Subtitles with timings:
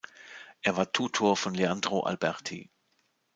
[0.63, 2.71] Er war Tutor von Leandro Alberti.